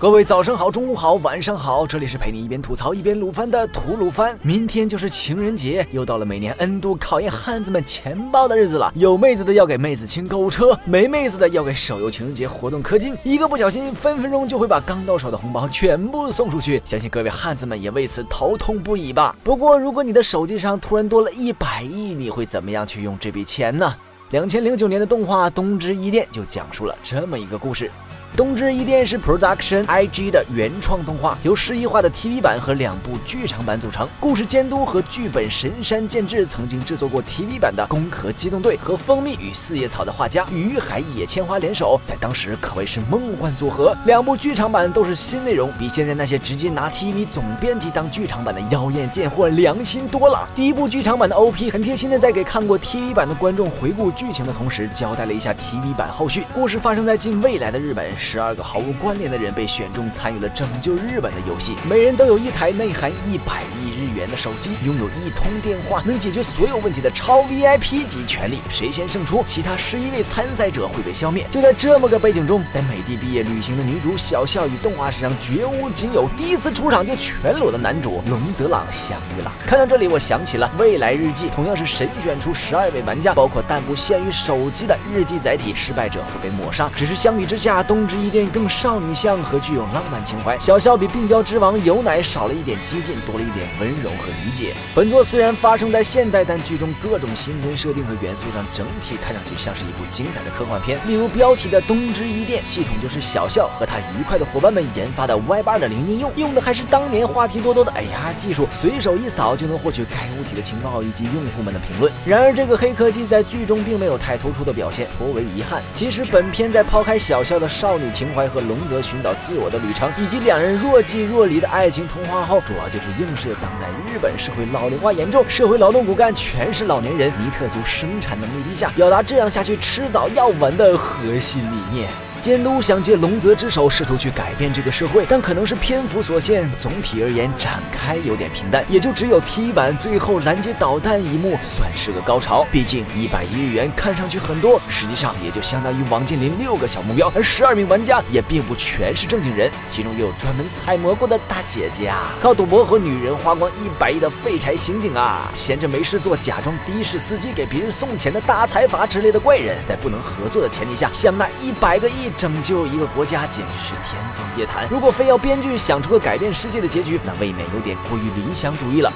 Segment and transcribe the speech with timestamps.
[0.00, 4.38] 各位早上好，中午好，晚上好，这里是陪你一边吐槽一边撸番的吐鲁番。
[4.44, 8.92] 明天就是情人节，又到了每年 N 度考验汉子们钱包的日子了。
[8.94, 16.80] 有妹子的要给妹子清购物车，没妹子的要给手游情人节活动氪金，一个不小心，分分钟就会把刚到手的红包全部送出去。
[16.84, 19.34] 相信各位汉子们也为此头痛不已吧？
[19.42, 23.92] 不过，如果你的手机上突然多了一百亿，你会怎么样去用这笔钱呢？
[24.30, 27.86] 两千零九年的动画《东之伊甸》就讲述了这么一个故事。
[28.36, 34.08] 《东之伊甸》是 Production IG 的原创动画，由诗意画的 TV 版和两部剧场版组成。
[34.20, 43.96] 故事监督和剧本神山健治曾经制作过 TV 版的《攻壳机动队》和《蜂蜜与四叶草》的画家于海野千花联手，在当时可谓是梦幻组合。
[44.04, 50.48] 两部剧场版都是新内容，比现在那些直接拿 TV 总编辑当剧场版的妖艳贱货良心多了。
[50.54, 56.44] 第一部剧场版的 OP 很贴心的在给看过 TV 版的观众回顾剧情的同时，交代了一下 TV 版后续。
[56.54, 58.08] 故事发生在近未来的日本。
[58.18, 68.58] 十二个毫无关联的人被选中参与了拯救日本的游戏，每人都有一台内含一百亿日元的手机，拥有一通电话，能解决所有问题的超 VIP 级权利。
[68.68, 71.46] 谁先胜出，其他十一位参赛者会被消灭。
[71.48, 79.52] 就在这么个背景中，在美帝毕业旅行的女主小笑与动画史上绝无仅有、第一次出场就全裸的男主龙泽朗相遇了。
[79.64, 86.90] 看到这里，我想起了《未来日记》，同样是神选出十二位玩家，包括但不限于手机的日记载体，失败者会被抹杀。
[86.96, 88.48] 只是相比之下，东之一电。
[88.48, 94.74] 更少女向和具有浪漫情怀，小笑比病娇之王有奶少了一点激进，多了一点温柔和理解。
[94.94, 100.98] 本作虽然发生在现代，但剧中各种新鲜设定和元素让整体看上去像是一部精彩的科幻片。
[101.06, 112.10] 例如标题的东之一电系统，就是小笑和他愉快的伙伴们研发的 Y 八的零应用，用的还是当年话题多多的 AR 技术，随手一扫就能获取该物体的情报以及用户们的评论。
[112.24, 115.82] 然而这个黑科技在剧中并没有太突出的表现，颇为遗憾。
[115.92, 118.48] 其实本片在抛开小笑的少女情怀。
[118.48, 132.08] 和龙泽寻找自我的旅程，以及两人若即若离的爱情童话后，主要就是映射当代日本社会老龄化严重，社会劳动骨干全是老年人，尼特族生产能力低下，表达这样下去迟早要完的核心理念。
[132.40, 142.64] 监督想借龙泽之手试图去改变这个社会，但可能是篇幅所限，总体而言展开有点平淡，也就只有 T 版最后拦截导弹一幕算是个高潮。
[142.70, 162.27] 毕竟一百亿日元看上去很多，实际上也就相当于王健林六个小目标，而十二名玩家也并不全是正经人，其中也有专门采蘑菇的大姐姐啊，靠赌博和女人花光一百亿的废柴刑警啊，闲着没事做假装的士司机给别人送钱的大财阀之类的怪人，在不能合作的前提下，想拿一百个亿。
[162.30, 164.88] 拯救一个国家简直是天方夜谭。
[164.88, 169.12] 如果非要编剧想出个改变世界的结局，那未免有点过于理想主义了。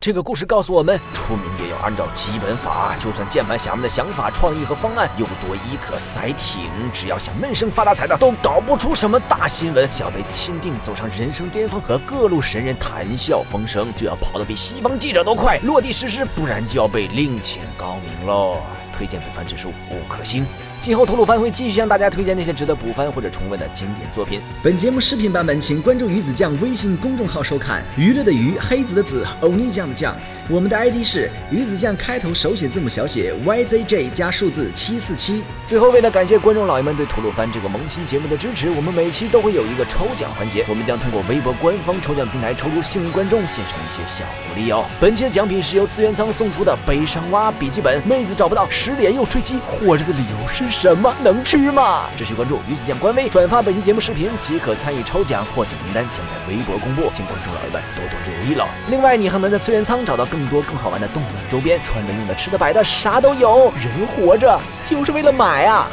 [0.00, 2.96] 这个故事告诉我们，出名也要按照基本法。
[2.98, 9.88] 就算键盘侠们的想法、创意和方案有多一可塞挺，只要想闷声发大财的，都搞不出什么大新闻。
[9.92, 18.58] 想要被钦定走上人生巅峰，和各路神人谈笑风生，就要跑得比西方记者都快，落地实施，不然就要被另请高明喽。
[19.02, 20.46] 推荐补番指数五颗星。
[20.78, 24.40] 今后吐鲁番会继续向大家推荐那些值得补番或者重温的经典作品。
[24.62, 27.82] 本节目视频版本，请关注鱼子酱微信公众号收看。
[27.96, 30.16] 娱乐的娱，黑子的子，欧尼酱的酱。
[30.48, 35.42] 我们的 ID 是鱼子酱，开头手写字母小写 YZJ 加数字七四七。
[35.68, 44.84] 最后，为了感谢观众老爷们对吐鲁番这个萌新节目的支持，我们每期都会有一个抽奖环节，我们将通过微博官方抽奖平台抽出幸运观众，献上一些小福利哦。
[45.00, 51.14] 本期的奖品是由资源仓送出的悲伤蛙笔记本，妹子找不到，失联又追击，活着的理由是什么？
[51.22, 52.02] 能吃吗？
[52.14, 58.66] 只需关注鱼子酱官微，转发本期节目视频即可参与抽奖，获奖名单将在微博公布，请观众老爷们多多留意喽。
[58.90, 63.72] 另外，你还能在资源仓找到更多更好玩的动漫周边，穿的、用的、吃的、摆的，啥都有。
[63.76, 65.86] 人活着就是为了买啊！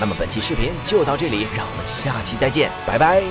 [0.00, 3.22] 那么本期视频就到这里，让我们下期再见，拜拜。